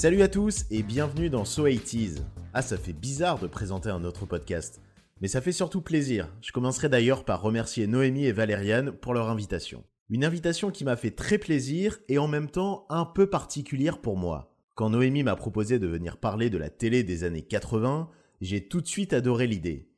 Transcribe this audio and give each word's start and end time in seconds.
Salut 0.00 0.22
à 0.22 0.28
tous 0.28 0.64
et 0.70 0.82
bienvenue 0.82 1.28
dans 1.28 1.44
So 1.44 1.68
80s. 1.68 2.20
Ah, 2.54 2.62
ça 2.62 2.78
fait 2.78 2.94
bizarre 2.94 3.38
de 3.38 3.46
présenter 3.46 3.90
un 3.90 4.02
autre 4.02 4.24
podcast, 4.24 4.80
mais 5.20 5.28
ça 5.28 5.42
fait 5.42 5.52
surtout 5.52 5.82
plaisir. 5.82 6.34
Je 6.40 6.52
commencerai 6.52 6.88
d'ailleurs 6.88 7.22
par 7.22 7.42
remercier 7.42 7.86
Noémie 7.86 8.24
et 8.24 8.32
Valériane 8.32 8.92
pour 8.92 9.12
leur 9.12 9.28
invitation. 9.28 9.84
Une 10.08 10.24
invitation 10.24 10.70
qui 10.70 10.84
m'a 10.86 10.96
fait 10.96 11.10
très 11.10 11.36
plaisir 11.36 11.98
et 12.08 12.16
en 12.16 12.28
même 12.28 12.48
temps 12.48 12.86
un 12.88 13.04
peu 13.04 13.28
particulière 13.28 13.98
pour 13.98 14.16
moi. 14.16 14.54
Quand 14.74 14.88
Noémie 14.88 15.22
m'a 15.22 15.36
proposé 15.36 15.78
de 15.78 15.86
venir 15.86 16.16
parler 16.16 16.48
de 16.48 16.56
la 16.56 16.70
télé 16.70 17.04
des 17.04 17.22
années 17.22 17.42
80, 17.42 18.08
j'ai 18.40 18.66
tout 18.68 18.80
de 18.80 18.88
suite 18.88 19.12
adoré 19.12 19.46
l'idée. 19.46 19.90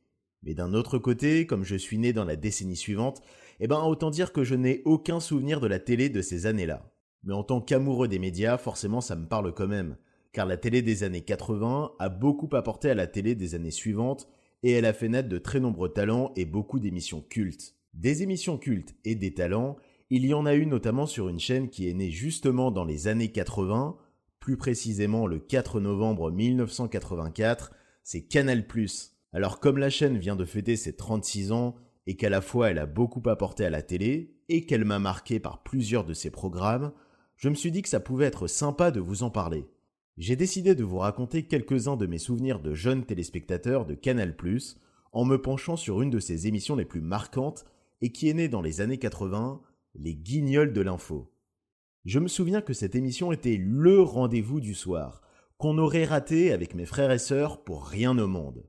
Mais 0.42 0.54
d'un 0.54 0.74
autre 0.74 0.98
côté, 0.98 1.46
comme 1.46 1.62
je 1.62 1.76
suis 1.76 1.98
né 1.98 2.12
dans 2.12 2.24
la 2.24 2.34
décennie 2.34 2.74
suivante, 2.74 3.22
eh 3.60 3.68
ben 3.68 3.80
autant 3.80 4.10
dire 4.10 4.32
que 4.32 4.42
je 4.42 4.56
n'ai 4.56 4.82
aucun 4.84 5.20
souvenir 5.20 5.60
de 5.60 5.68
la 5.68 5.78
télé 5.78 6.08
de 6.08 6.22
ces 6.22 6.46
années-là. 6.46 6.91
Mais 7.24 7.34
en 7.34 7.42
tant 7.42 7.60
qu'amoureux 7.60 8.08
des 8.08 8.18
médias, 8.18 8.58
forcément 8.58 9.00
ça 9.00 9.16
me 9.16 9.26
parle 9.26 9.52
quand 9.52 9.68
même, 9.68 9.96
car 10.32 10.46
la 10.46 10.56
télé 10.56 10.82
des 10.82 11.04
années 11.04 11.20
80 11.20 11.92
a 11.98 12.08
beaucoup 12.08 12.48
apporté 12.56 12.90
à 12.90 12.94
la 12.94 13.06
télé 13.06 13.34
des 13.34 13.54
années 13.54 13.70
suivantes, 13.70 14.28
et 14.62 14.72
elle 14.72 14.86
a 14.86 14.92
fait 14.92 15.08
naître 15.08 15.28
de 15.28 15.38
très 15.38 15.60
nombreux 15.60 15.92
talents 15.92 16.32
et 16.36 16.44
beaucoup 16.44 16.78
d'émissions 16.78 17.20
cultes. 17.20 17.74
Des 17.94 18.22
émissions 18.22 18.58
cultes 18.58 18.94
et 19.04 19.14
des 19.14 19.34
talents, 19.34 19.76
il 20.08 20.26
y 20.26 20.34
en 20.34 20.46
a 20.46 20.54
eu 20.54 20.66
notamment 20.66 21.06
sur 21.06 21.28
une 21.28 21.40
chaîne 21.40 21.68
qui 21.68 21.88
est 21.88 21.94
née 21.94 22.10
justement 22.10 22.70
dans 22.70 22.84
les 22.84 23.08
années 23.08 23.32
80, 23.32 23.96
plus 24.40 24.56
précisément 24.56 25.26
le 25.26 25.38
4 25.38 25.80
novembre 25.80 26.30
1984, 26.30 27.72
c'est 28.02 28.22
Canal+. 28.22 28.64
Alors 29.32 29.60
comme 29.60 29.78
la 29.78 29.90
chaîne 29.90 30.18
vient 30.18 30.36
de 30.36 30.44
fêter 30.44 30.76
ses 30.76 30.96
36 30.96 31.52
ans, 31.52 31.76
et 32.06 32.16
qu'à 32.16 32.30
la 32.30 32.40
fois 32.40 32.70
elle 32.70 32.78
a 32.78 32.86
beaucoup 32.86 33.22
apporté 33.28 33.64
à 33.64 33.70
la 33.70 33.82
télé, 33.82 34.36
et 34.48 34.66
qu'elle 34.66 34.84
m'a 34.84 34.98
marqué 34.98 35.38
par 35.38 35.62
plusieurs 35.62 36.04
de 36.04 36.14
ses 36.14 36.30
programmes, 36.30 36.92
je 37.42 37.48
me 37.48 37.56
suis 37.56 37.72
dit 37.72 37.82
que 37.82 37.88
ça 37.88 37.98
pouvait 37.98 38.26
être 38.26 38.46
sympa 38.46 38.92
de 38.92 39.00
vous 39.00 39.24
en 39.24 39.30
parler. 39.30 39.66
J'ai 40.16 40.36
décidé 40.36 40.76
de 40.76 40.84
vous 40.84 40.98
raconter 40.98 41.42
quelques-uns 41.42 41.96
de 41.96 42.06
mes 42.06 42.18
souvenirs 42.18 42.60
de 42.60 42.72
jeunes 42.72 43.04
téléspectateurs 43.04 43.84
de 43.84 43.94
Canal+, 43.94 44.36
en 45.10 45.24
me 45.24 45.42
penchant 45.42 45.76
sur 45.76 46.02
une 46.02 46.10
de 46.10 46.20
ses 46.20 46.46
émissions 46.46 46.76
les 46.76 46.84
plus 46.84 47.00
marquantes 47.00 47.64
et 48.00 48.12
qui 48.12 48.28
est 48.28 48.34
née 48.34 48.48
dans 48.48 48.62
les 48.62 48.80
années 48.80 48.98
80, 48.98 49.60
les 49.96 50.14
Guignols 50.14 50.72
de 50.72 50.82
l'info. 50.82 51.32
Je 52.04 52.20
me 52.20 52.28
souviens 52.28 52.60
que 52.60 52.74
cette 52.74 52.94
émission 52.94 53.32
était 53.32 53.56
LE 53.56 54.00
rendez-vous 54.02 54.60
du 54.60 54.74
soir, 54.74 55.20
qu'on 55.58 55.78
aurait 55.78 56.04
raté 56.04 56.52
avec 56.52 56.76
mes 56.76 56.86
frères 56.86 57.10
et 57.10 57.18
sœurs 57.18 57.64
pour 57.64 57.86
rien 57.86 58.16
au 58.18 58.28
monde. 58.28 58.64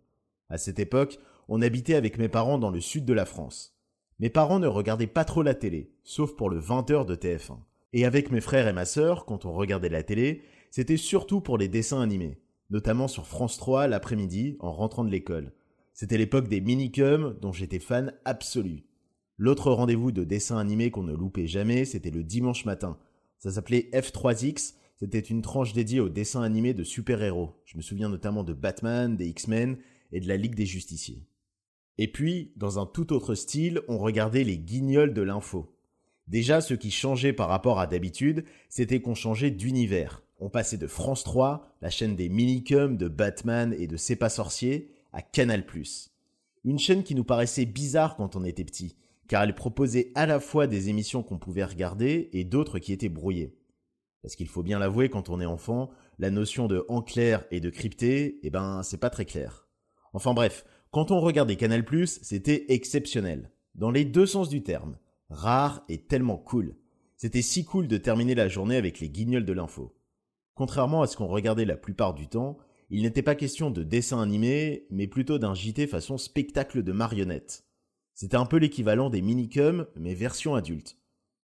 À 0.49 0.57
cette 0.57 0.79
époque, 0.79 1.19
on 1.47 1.61
habitait 1.61 1.93
avec 1.93 2.17
mes 2.17 2.27
parents 2.27 2.57
dans 2.57 2.71
le 2.71 2.81
sud 2.81 3.05
de 3.05 3.13
la 3.13 3.25
France. 3.25 3.77
Mes 4.17 4.31
parents 4.31 4.59
ne 4.59 4.65
regardaient 4.65 5.05
pas 5.05 5.25
trop 5.25 5.43
la 5.43 5.53
télé, 5.53 5.93
sauf 6.03 6.35
pour 6.35 6.49
le 6.49 6.59
20h 6.59 7.05
de 7.05 7.15
TF1. 7.15 7.59
Et 7.93 8.05
avec 8.05 8.31
mes 8.31 8.41
frères 8.41 8.67
et 8.67 8.73
ma 8.73 8.85
sœur, 8.85 9.25
quand 9.25 9.45
on 9.45 9.53
regardait 9.53 9.89
la 9.89 10.03
télé, 10.03 10.41
c'était 10.71 10.97
surtout 10.97 11.41
pour 11.41 11.59
les 11.59 11.67
dessins 11.67 12.01
animés, 12.01 12.39
notamment 12.71 13.07
sur 13.07 13.27
France 13.27 13.57
3 13.57 13.87
l'après-midi 13.87 14.57
en 14.59 14.73
rentrant 14.73 15.03
de 15.03 15.11
l'école. 15.11 15.53
C'était 15.93 16.17
l'époque 16.17 16.47
des 16.47 16.59
minicums 16.59 17.37
dont 17.39 17.53
j'étais 17.53 17.79
fan 17.79 18.13
absolu. 18.25 18.83
L'autre 19.37 19.71
rendez-vous 19.71 20.11
de 20.11 20.23
dessins 20.23 20.57
animés 20.57 20.89
qu'on 20.89 21.03
ne 21.03 21.13
loupait 21.13 21.47
jamais, 21.47 21.85
c'était 21.85 22.09
le 22.09 22.23
dimanche 22.23 22.65
matin. 22.65 22.97
Ça 23.37 23.51
s'appelait 23.51 23.89
F3X, 23.93 24.73
c'était 24.95 25.19
une 25.19 25.43
tranche 25.43 25.73
dédiée 25.73 25.99
aux 25.99 26.09
dessins 26.09 26.41
animés 26.41 26.73
de 26.73 26.83
super-héros. 26.83 27.61
Je 27.65 27.77
me 27.77 27.83
souviens 27.83 28.09
notamment 28.09 28.43
de 28.43 28.53
Batman, 28.53 29.15
des 29.15 29.27
X-Men 29.27 29.77
et 30.11 30.19
de 30.19 30.27
la 30.27 30.37
Ligue 30.37 30.55
des 30.55 30.65
Justiciers. 30.65 31.27
Et 31.99 32.11
puis, 32.11 32.53
dans 32.55 32.79
un 32.79 32.87
tout 32.87 33.13
autre 33.13 33.35
style, 33.35 33.81
on 33.87 33.99
regardait 33.99 34.43
les 34.43 34.57
guignols 34.57 35.13
de 35.13 35.21
l'info. 35.21 35.72
Déjà, 36.27 36.61
ce 36.61 36.73
qui 36.73 36.91
changeait 36.91 37.33
par 37.33 37.49
rapport 37.49 37.79
à 37.79 37.87
d'habitude, 37.87 38.45
c'était 38.69 39.01
qu'on 39.01 39.15
changeait 39.15 39.51
d'univers. 39.51 40.23
On 40.39 40.49
passait 40.49 40.77
de 40.77 40.87
France 40.87 41.23
3, 41.23 41.75
la 41.81 41.89
chaîne 41.89 42.15
des 42.15 42.29
minicums, 42.29 42.97
de 42.97 43.07
Batman 43.07 43.75
et 43.77 43.87
de 43.87 43.97
C'est 43.97 44.15
pas 44.15 44.29
sorcier, 44.29 44.91
à 45.11 45.21
Canal+. 45.21 45.63
Une 46.65 46.79
chaîne 46.79 47.03
qui 47.03 47.15
nous 47.15 47.23
paraissait 47.23 47.65
bizarre 47.65 48.15
quand 48.15 48.35
on 48.35 48.43
était 48.43 48.63
petit, 48.63 48.95
car 49.27 49.43
elle 49.43 49.55
proposait 49.55 50.11
à 50.15 50.25
la 50.25 50.39
fois 50.39 50.67
des 50.67 50.89
émissions 50.89 51.23
qu'on 51.23 51.37
pouvait 51.37 51.63
regarder 51.63 52.29
et 52.33 52.43
d'autres 52.43 52.79
qui 52.79 52.93
étaient 52.93 53.09
brouillées. 53.09 53.57
Parce 54.21 54.35
qu'il 54.35 54.47
faut 54.47 54.63
bien 54.63 54.79
l'avouer, 54.79 55.09
quand 55.09 55.29
on 55.29 55.41
est 55.41 55.45
enfant, 55.45 55.91
la 56.17 56.31
notion 56.31 56.67
de 56.67 56.85
en 56.87 57.01
clair 57.01 57.45
et 57.51 57.59
de 57.59 57.69
crypté, 57.69 58.39
eh 58.43 58.49
ben, 58.49 58.81
c'est 58.81 58.97
pas 58.97 59.09
très 59.09 59.25
clair. 59.25 59.67
Enfin 60.13 60.33
bref, 60.33 60.65
quand 60.91 61.11
on 61.11 61.19
regardait 61.19 61.57
Canal+, 61.57 61.83
c'était 62.05 62.65
exceptionnel. 62.69 63.51
Dans 63.75 63.91
les 63.91 64.05
deux 64.05 64.25
sens 64.25 64.47
du 64.47 64.63
terme. 64.63 64.97
Rare 65.33 65.83
et 65.89 65.97
tellement 65.97 66.37
cool. 66.37 66.75
C'était 67.17 67.41
si 67.41 67.65
cool 67.65 67.87
de 67.87 67.97
terminer 67.97 68.35
la 68.35 68.47
journée 68.47 68.77
avec 68.77 68.99
les 68.99 69.09
guignols 69.09 69.45
de 69.45 69.53
l'info. 69.53 69.95
Contrairement 70.55 71.01
à 71.01 71.07
ce 71.07 71.17
qu'on 71.17 71.27
regardait 71.27 71.65
la 71.65 71.77
plupart 71.77 72.13
du 72.13 72.27
temps, 72.27 72.57
il 72.89 73.01
n'était 73.01 73.23
pas 73.23 73.35
question 73.35 73.71
de 73.71 73.81
dessin 73.81 74.21
animé, 74.21 74.85
mais 74.91 75.07
plutôt 75.07 75.39
d'un 75.39 75.55
JT 75.55 75.87
façon 75.87 76.17
spectacle 76.17 76.83
de 76.83 76.91
marionnettes. 76.91 77.65
C'était 78.13 78.37
un 78.37 78.45
peu 78.45 78.57
l'équivalent 78.57 79.09
des 79.09 79.21
minicums, 79.21 79.87
mais 79.95 80.13
version 80.13 80.53
adulte. 80.53 80.97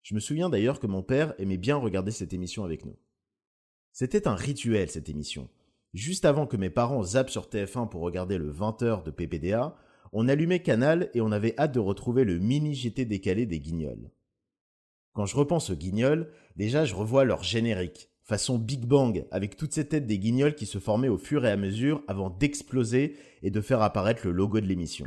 Je 0.03 0.13
me 0.13 0.19
souviens 0.19 0.49
d'ailleurs 0.49 0.79
que 0.79 0.87
mon 0.87 1.01
père 1.01 1.33
aimait 1.39 1.57
bien 1.57 1.75
regarder 1.75 2.11
cette 2.11 2.33
émission 2.33 2.63
avec 2.63 2.85
nous. 2.85 2.97
C'était 3.91 4.27
un 4.27 4.35
rituel 4.35 4.89
cette 4.89 5.09
émission. 5.09 5.49
Juste 5.93 6.25
avant 6.25 6.45
que 6.45 6.57
mes 6.57 6.69
parents 6.69 7.01
zappent 7.01 7.31
sur 7.31 7.47
TF1 7.47 7.89
pour 7.89 8.01
regarder 8.01 8.37
le 8.37 8.51
20h 8.53 9.03
de 9.03 9.11
PPDA, 9.11 9.75
on 10.11 10.27
allumait 10.27 10.61
Canal 10.61 11.09
et 11.13 11.21
on 11.21 11.31
avait 11.31 11.55
hâte 11.57 11.73
de 11.73 11.79
retrouver 11.79 12.23
le 12.23 12.39
mini 12.39 12.73
GT 12.73 13.05
décalé 13.05 13.45
des 13.45 13.59
Guignols. 13.59 14.11
Quand 15.13 15.25
je 15.25 15.35
repense 15.35 15.69
aux 15.69 15.75
Guignols, 15.75 16.31
déjà 16.55 16.85
je 16.85 16.95
revois 16.95 17.25
leur 17.25 17.43
générique, 17.43 18.09
façon 18.23 18.57
Big 18.57 18.85
Bang, 18.85 19.25
avec 19.31 19.55
toutes 19.55 19.73
ces 19.73 19.87
têtes 19.87 20.07
des 20.07 20.19
Guignols 20.19 20.55
qui 20.55 20.65
se 20.65 20.79
formaient 20.79 21.09
au 21.09 21.17
fur 21.17 21.45
et 21.45 21.51
à 21.51 21.57
mesure 21.57 22.03
avant 22.07 22.29
d'exploser 22.29 23.15
et 23.41 23.51
de 23.51 23.61
faire 23.61 23.81
apparaître 23.81 24.25
le 24.25 24.31
logo 24.31 24.59
de 24.59 24.67
l'émission. 24.67 25.05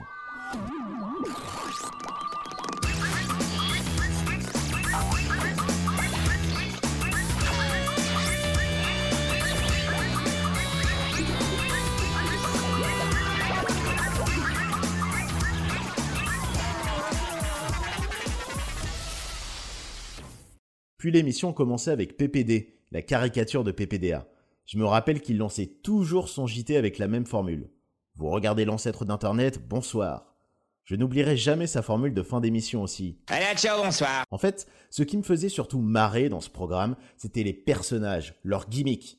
Puis 21.03 21.11
l'émission 21.11 21.53
commençait 21.53 21.91
avec 21.91 22.17
PPD, 22.17 22.77
la 22.93 23.03
caricature 23.03 23.65
de 23.65 23.73
PPDA. 23.73 24.29
Je 24.67 24.79
me 24.79 24.85
rappelle 24.85 25.21
qu'il 25.21 25.37
lançait 25.37 25.67
toujours 25.67 26.29
son 26.29 26.47
JT 26.47 26.77
avec 26.77 26.99
la 26.99 27.09
même 27.09 27.27
formule. 27.27 27.73
Vous 28.15 28.31
regardez 28.31 28.65
l'ancêtre 28.65 29.05
d'Internet, 29.05 29.67
bonsoir. 29.69 30.37
Je 30.85 30.95
n'oublierai 30.95 31.37
jamais 31.37 31.67
sa 31.67 31.83
formule 31.83 32.15
de 32.15 32.23
fin 32.23 32.41
d'émission 32.41 32.85
aussi. 32.85 33.19
Allez, 33.27 33.57
ciao, 33.57 33.83
bonsoir. 33.83 34.25
En 34.31 34.39
fait, 34.39 34.69
ce 34.91 35.03
qui 35.03 35.17
me 35.17 35.25
faisait 35.25 35.49
surtout 35.49 35.81
marrer 35.81 36.29
dans 36.29 36.41
ce 36.41 36.51
programme, 36.51 36.95
c'était 37.17 37.43
les 37.43 37.53
personnages, 37.53 38.37
leurs 38.45 38.69
gimmicks. 38.69 39.19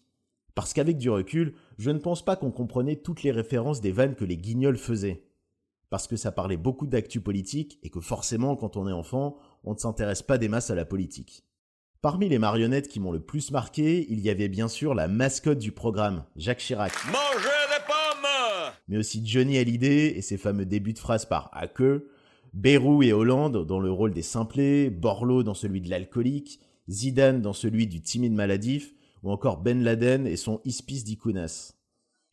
Parce 0.55 0.72
qu'avec 0.72 0.97
du 0.97 1.09
recul, 1.09 1.53
je 1.79 1.91
ne 1.91 1.99
pense 1.99 2.23
pas 2.23 2.38
qu'on 2.38 2.51
comprenait 2.51 2.95
toutes 2.95 3.23
les 3.23 3.31
références 3.31 3.81
des 3.81 3.91
vannes 3.91 4.16
que 4.16 4.23
les 4.23 4.38
guignols 4.38 4.77
faisaient. 4.77 5.25
Parce 5.89 6.07
que 6.07 6.16
ça 6.16 6.31
parlait 6.31 6.55
beaucoup 6.55 6.88
d'actu 6.88 7.19
politique 7.19 7.77
et 7.83 7.89
que 7.89 7.99
forcément, 7.99 8.55
quand 8.55 8.77
on 8.77 8.88
est 8.88 8.93
enfant, 8.93 9.35
on 9.66 9.73
ne 9.73 9.79
s'intéresse 9.79 10.22
pas 10.22 10.38
des 10.38 10.47
masses 10.47 10.69
à 10.69 10.75
la 10.75 10.85
politique. 10.85 11.43
Parmi 12.03 12.28
les 12.28 12.38
marionnettes 12.38 12.90
qui 12.90 13.00
m'ont 13.00 13.14
le 13.14 13.22
plus 13.22 13.52
marqué, 13.52 14.06
il 14.09 14.19
y 14.19 14.30
avait 14.30 14.50
bien 14.50 14.68
sûr 14.68 14.94
la 14.94 15.08
mascotte 15.08 15.59
du 15.59 15.72
programme, 15.72 16.25
Jacques 16.36 16.59
Chirac. 16.59 16.91
Mangez 17.06 17.47
des 17.69 17.81
pommes 17.88 18.74
Mais 18.90 18.97
aussi 18.97 19.25
Johnny 19.25 19.58
Hallyday 19.58 20.08
et 20.18 20.22
ses 20.22 20.36
fameux 20.36 20.66
débuts 20.66 20.91
de 20.91 21.00
phrases 21.00 21.25
par 21.25 21.50
hacker, 21.53 22.02
Bérou 22.53 23.03
et 23.03 23.14
Hollande 23.14 23.66
dans 23.66 23.80
le 23.80 23.90
rôle 23.90 24.12
des 24.12 24.22
simplés, 24.22 24.90
Borloo 24.90 25.44
dans 25.44 25.53
celui 25.53 25.79
de 25.79 25.90
l'alcoolique, 25.90 26.59
Zidane 26.90 27.41
dans 27.41 27.53
celui 27.53 27.88
du 27.88 28.02
timide 28.02 28.34
maladif, 28.34 28.94
ou 29.23 29.32
encore 29.32 29.61
Ben 29.61 29.82
Laden 29.82 30.28
et 30.28 30.35
son 30.35 30.59
Ispis 30.66 31.06
d'Ikunas. 31.06 31.72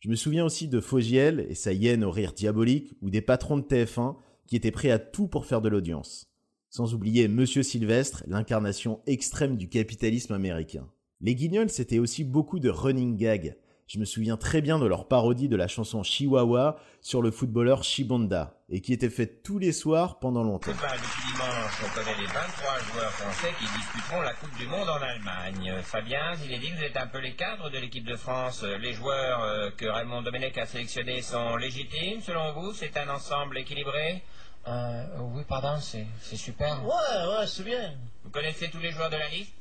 Je 0.01 0.09
me 0.09 0.17
souviens 0.17 0.43
aussi 0.43 0.67
de 0.67 0.81
Fogiel 0.81 1.45
et 1.47 1.55
sa 1.55 1.71
hyène 1.71 2.03
au 2.03 2.11
rire 2.11 2.33
diabolique, 2.33 2.93
ou 3.01 3.09
des 3.09 3.21
patrons 3.21 3.55
de 3.55 3.63
TF1 3.63 4.17
qui 4.47 4.57
étaient 4.57 4.71
prêts 4.71 4.91
à 4.91 4.99
tout 4.99 5.29
pour 5.29 5.45
faire 5.45 5.61
de 5.61 5.69
l'audience. 5.69 6.30
Sans 6.71 6.93
oublier 6.93 7.27
Monsieur 7.27 7.63
Sylvestre, 7.63 8.23
l'incarnation 8.27 9.01
extrême 9.05 9.57
du 9.57 9.67
capitalisme 9.67 10.33
américain. 10.33 10.87
Les 11.19 11.35
Guignols, 11.35 11.69
c'était 11.69 11.99
aussi 11.99 12.23
beaucoup 12.23 12.61
de 12.61 12.69
running 12.69 13.17
gags. 13.17 13.57
Je 13.87 13.99
me 13.99 14.05
souviens 14.05 14.37
très 14.37 14.61
bien 14.61 14.79
de 14.79 14.85
leur 14.85 15.09
parodie 15.09 15.49
de 15.49 15.57
la 15.57 15.67
chanson 15.67 16.01
Chihuahua 16.01 16.79
sur 17.01 17.21
le 17.21 17.29
footballeur 17.29 17.83
Shibonda, 17.83 18.55
et 18.69 18.79
qui 18.79 18.93
était 18.93 19.09
faite 19.09 19.43
tous 19.43 19.59
les 19.59 19.73
soirs 19.73 20.19
pendant 20.19 20.43
longtemps. 20.43 20.71
depuis 20.71 21.33
dimanche, 21.33 21.83
on 21.83 21.93
connaît 21.93 22.17
les 22.17 22.27
23 22.27 22.79
joueurs 22.93 23.11
français 23.11 23.53
qui 23.59 23.65
disputeront 23.77 24.21
la 24.21 24.33
Coupe 24.35 24.57
du 24.57 24.65
Monde 24.67 24.87
en 24.87 25.01
Allemagne. 25.01 25.73
Fabien, 25.83 26.31
que 26.37 26.77
vous 26.77 26.83
êtes 26.83 26.95
un 26.95 27.07
peu 27.07 27.19
les 27.19 27.33
cadres 27.33 27.69
de 27.69 27.79
l'équipe 27.79 28.05
de 28.05 28.15
France. 28.15 28.63
Les 28.79 28.93
joueurs 28.93 29.43
euh, 29.43 29.71
que 29.71 29.87
Raymond 29.87 30.21
Domenech 30.21 30.57
a 30.57 30.65
sélectionnés 30.65 31.21
sont 31.21 31.57
légitimes, 31.57 32.21
selon 32.21 32.53
vous? 32.53 32.71
C'est 32.71 32.95
un 32.95 33.09
ensemble 33.09 33.57
équilibré? 33.57 34.23
Euh, 34.67 35.03
oui, 35.33 35.43
pardon, 35.47 35.79
c'est 35.81 36.07
super. 36.35 36.83
Ouais, 36.85 37.27
ouais, 37.27 37.47
c'est 37.47 37.63
bien. 37.63 37.93
Vous 38.23 38.29
connaissez 38.29 38.69
tous 38.69 38.79
les 38.79 38.91
joueurs 38.91 39.09
de 39.09 39.17
la 39.17 39.29
liste 39.29 39.53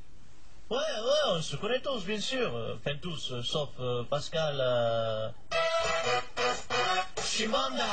Ouais, 0.71 0.77
ouais, 0.77 1.31
on 1.33 1.43
se 1.43 1.57
connaît 1.57 1.81
tous, 1.81 2.05
bien 2.05 2.21
sûr. 2.21 2.55
Enfin, 2.77 2.97
tous, 3.01 3.33
euh, 3.33 3.43
sauf 3.43 3.71
euh, 3.81 4.05
Pascal. 4.05 4.57
Euh... 4.61 5.29
Chimanda 7.25 7.85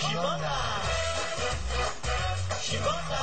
Chimanda 0.00 0.56
Chimanda 2.62 3.20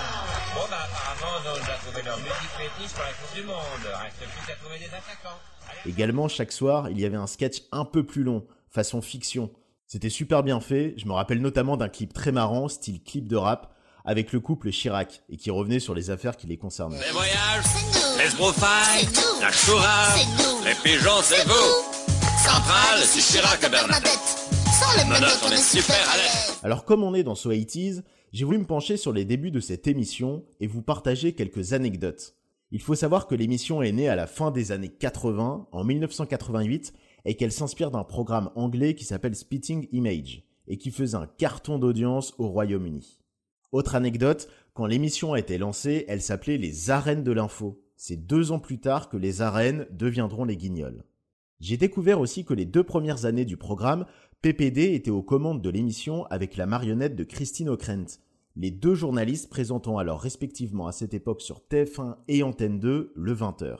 Bon, 0.56 0.62
bah, 0.69 0.77
apparemment, 0.83 1.38
on 1.45 1.71
a 1.71 1.77
trouvé 1.77 2.01
leur 2.03 2.18
musique 2.18 2.33
fétiche 2.57 2.94
pour 2.94 3.03
la 3.03 3.13
Coupe 3.13 3.35
du 3.35 3.44
Monde. 3.44 3.56
Reste 3.83 4.18
plus 4.18 4.47
qu'à 4.47 4.56
trouver 4.56 4.80
des 4.80 4.85
attaquants. 4.85 5.38
Allez. 5.69 5.91
Également, 5.91 6.27
chaque 6.27 6.51
soir, 6.51 6.89
il 6.89 7.00
y 7.00 7.06
avait 7.06 7.15
un 7.15 7.27
sketch 7.27 7.62
un 7.71 7.85
peu 7.85 8.03
plus 8.06 8.23
long, 8.23 8.45
façon 8.71 9.01
fiction. 9.01 9.51
C'était 9.89 10.10
super 10.10 10.44
bien 10.44 10.60
fait, 10.60 10.95
je 10.98 11.06
me 11.06 11.13
rappelle 11.13 11.39
notamment 11.42 11.78
d'un 11.78 11.88
clip 11.88 12.12
très 12.12 12.34
marrant, 12.34 12.68
style 12.68 13.01
clip 13.01 13.25
de 13.25 13.38
rap, 13.38 13.74
avec 14.04 14.34
le 14.34 14.42
couple 14.42 14.69
Chirac, 14.69 15.24
et 15.30 15.38
qui 15.38 15.50
revenait 15.50 15.80
sur 15.80 15.95
les 15.95 16.10
affaires 16.10 16.36
qui 16.36 16.45
les 16.45 16.57
concernaient. 16.57 17.00
Les 17.00 17.12
voyages, 17.13 17.63
les 18.18 18.25
la 19.39 19.50
les 20.69 20.75
pigeons, 20.84 21.22
c'est 21.22 21.48
vous. 21.48 22.19
Centrale, 22.38 23.00
c'est 23.00 23.22
Chirac 23.22 23.62
Bernadette. 23.72 24.38
Alors 26.63 26.83
comme 26.83 27.04
on 27.04 27.16
est 27.16 27.24
dans 27.24 27.36
So 27.36 27.54
80s, 27.54 28.04
j'ai 28.33 28.44
voulu 28.44 28.57
me 28.57 28.66
pencher 28.66 28.98
sur 28.98 29.13
les 29.13 29.24
débuts 29.24 29.51
de 29.51 29.62
cette 29.62 29.88
émission 29.88 30.44
et 30.60 30.68
vous 30.68 30.81
partager 30.81 31.31
quelques 31.31 31.72
anecdotes. 31.72 32.36
Il 32.72 32.81
faut 32.81 32.95
savoir 32.95 33.25
que 33.28 33.36
l'émission 33.36 33.81
est 33.81 33.94
née 33.94 34.10
à 34.10 34.18
la 34.18 34.28
fin 34.28 34.51
des 34.51 34.74
années 34.74 34.90
80, 34.90 35.69
en 35.72 35.83
1988, 35.86 36.94
et 37.25 37.36
qu'elle 37.36 37.52
s'inspire 37.52 37.92
d'un 37.92 38.04
programme 38.04 38.50
anglais 38.56 38.96
qui 38.96 39.06
s'appelle 39.06 39.36
Spitting 39.36 39.88
Image, 39.92 40.44
et 40.68 40.78
qui 40.78 40.92
faisait 40.92 41.18
un 41.18 41.28
carton 41.28 41.80
d'audience 41.80 42.34
au 42.38 42.48
Royaume-Uni. 42.48 43.19
Autre 43.72 43.96
anecdote, 43.96 44.48
quand 44.74 44.86
l'émission 44.86 45.34
a 45.34 45.40
été 45.40 45.58
lancée, 45.58 46.06
elle 46.08 46.22
s'appelait 46.22 46.58
les 46.58 46.90
arènes 46.90 47.24
de 47.24 47.31
l'info. 47.31 47.81
C'est 47.96 48.28
deux 48.28 48.52
ans 48.52 48.60
plus 48.60 48.80
tard 48.80 49.10
que 49.10 49.18
les 49.18 49.42
arènes 49.42 49.88
deviendront 49.92 50.46
les 50.46 50.58
guignols. 50.58 51.04
J'ai 51.60 51.78
découvert 51.78 52.19
aussi 52.19 52.46
que 52.46 52.54
les 52.54 52.66
deux 52.66 52.84
premières 52.84 53.25
années 53.25 53.46
du 53.46 53.58
programme, 53.58 54.06
PPD 54.42 54.94
était 54.94 55.12
aux 55.12 55.24
commandes 55.24 55.62
de 55.62 55.69
l'émission 55.69 56.25
avec 56.28 56.56
la 56.56 56.68
marionnette 56.68 57.16
de 57.16 57.24
Christine 57.24 57.69
O'Krent, 57.69 58.19
les 58.56 58.72
deux 58.72 58.96
journalistes 58.96 59.50
présentant 59.50 60.00
alors 60.00 60.19
respectivement 60.19 60.88
à 60.88 60.92
cette 60.92 61.14
époque 61.14 61.42
sur 61.42 61.62
TF1 61.69 62.16
et 62.28 62.42
Antenne 62.42 62.80
2 62.80 63.14
le 63.16 63.36
20h. 63.36 63.78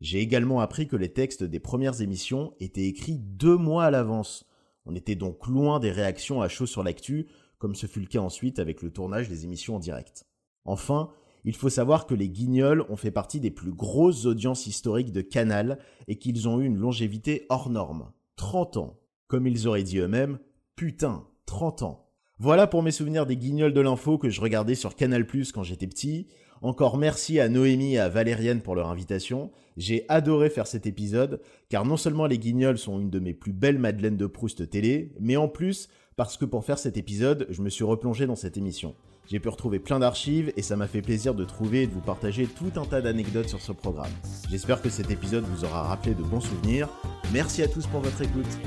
J'ai 0.00 0.20
également 0.20 0.60
appris 0.60 0.86
que 0.86 0.96
les 0.96 1.12
textes 1.12 1.44
des 1.44 1.60
premières 1.60 2.00
émissions 2.00 2.54
étaient 2.60 2.86
écrits 2.86 3.18
deux 3.18 3.56
mois 3.56 3.84
à 3.84 3.90
l'avance. 3.90 4.46
On 4.86 4.94
était 4.94 5.14
donc 5.14 5.46
loin 5.46 5.80
des 5.80 5.90
réactions 5.90 6.42
à 6.42 6.48
chaud 6.48 6.66
sur 6.66 6.82
l'actu, 6.82 7.28
comme 7.58 7.74
ce 7.74 7.86
fut 7.86 8.00
le 8.00 8.06
cas 8.06 8.20
ensuite 8.20 8.58
avec 8.58 8.82
le 8.82 8.90
tournage 8.90 9.28
des 9.28 9.44
émissions 9.44 9.76
en 9.76 9.78
direct. 9.78 10.26
Enfin, 10.64 11.10
il 11.44 11.54
faut 11.54 11.70
savoir 11.70 12.06
que 12.06 12.14
les 12.14 12.28
Guignols 12.28 12.86
ont 12.88 12.96
fait 12.96 13.10
partie 13.10 13.40
des 13.40 13.50
plus 13.50 13.72
grosses 13.72 14.24
audiences 14.24 14.66
historiques 14.66 15.12
de 15.12 15.20
Canal 15.20 15.78
et 16.08 16.18
qu'ils 16.18 16.48
ont 16.48 16.60
eu 16.60 16.64
une 16.64 16.78
longévité 16.78 17.46
hors 17.50 17.70
norme. 17.70 18.12
30 18.36 18.78
ans. 18.78 19.00
Comme 19.28 19.46
ils 19.46 19.68
auraient 19.68 19.82
dit 19.82 19.98
eux-mêmes, 19.98 20.38
putain, 20.76 21.26
30 21.46 21.82
ans. 21.82 22.10
Voilà 22.38 22.66
pour 22.66 22.82
mes 22.82 22.90
souvenirs 22.90 23.26
des 23.26 23.36
Guignols 23.36 23.72
de 23.72 23.80
l'info 23.80 24.18
que 24.18 24.28
je 24.28 24.40
regardais 24.40 24.74
sur 24.74 24.96
Canal 24.96 25.26
Plus 25.26 25.52
quand 25.52 25.62
j'étais 25.62 25.86
petit. 25.86 26.26
Encore 26.64 26.96
merci 26.96 27.40
à 27.40 27.50
Noémie 27.50 27.96
et 27.96 27.98
à 27.98 28.08
Valériane 28.08 28.62
pour 28.62 28.74
leur 28.74 28.88
invitation. 28.88 29.50
J'ai 29.76 30.06
adoré 30.08 30.48
faire 30.48 30.66
cet 30.66 30.86
épisode, 30.86 31.42
car 31.68 31.84
non 31.84 31.98
seulement 31.98 32.24
les 32.24 32.38
Guignols 32.38 32.78
sont 32.78 32.98
une 32.98 33.10
de 33.10 33.18
mes 33.18 33.34
plus 33.34 33.52
belles 33.52 33.78
Madeleines 33.78 34.16
de 34.16 34.24
Proust 34.24 34.70
télé, 34.70 35.12
mais 35.20 35.36
en 35.36 35.46
plus, 35.46 35.90
parce 36.16 36.38
que 36.38 36.46
pour 36.46 36.64
faire 36.64 36.78
cet 36.78 36.96
épisode, 36.96 37.46
je 37.50 37.60
me 37.60 37.68
suis 37.68 37.84
replongé 37.84 38.26
dans 38.26 38.34
cette 38.34 38.56
émission. 38.56 38.94
J'ai 39.26 39.40
pu 39.40 39.50
retrouver 39.50 39.78
plein 39.78 39.98
d'archives 39.98 40.54
et 40.56 40.62
ça 40.62 40.74
m'a 40.76 40.86
fait 40.86 41.02
plaisir 41.02 41.34
de 41.34 41.44
trouver 41.44 41.82
et 41.82 41.86
de 41.86 41.92
vous 41.92 42.00
partager 42.00 42.46
tout 42.46 42.80
un 42.80 42.86
tas 42.86 43.02
d'anecdotes 43.02 43.50
sur 43.50 43.60
ce 43.60 43.72
programme. 43.72 44.12
J'espère 44.50 44.80
que 44.80 44.88
cet 44.88 45.10
épisode 45.10 45.44
vous 45.44 45.66
aura 45.66 45.82
rappelé 45.82 46.14
de 46.14 46.22
bons 46.22 46.40
souvenirs. 46.40 46.88
Merci 47.30 47.62
à 47.62 47.68
tous 47.68 47.86
pour 47.88 48.00
votre 48.00 48.22
écoute. 48.22 48.58